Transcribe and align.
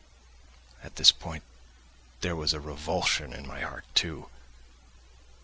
At 0.81 0.95
this 0.95 1.11
point 1.11 1.43
there 2.21 2.35
was 2.35 2.53
a 2.53 2.59
revulsion 2.59 3.33
in 3.33 3.47
my 3.47 3.59
heart 3.61 3.85
too. 3.93 4.29